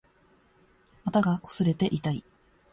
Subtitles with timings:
[1.05, 2.23] 股が擦れて痛い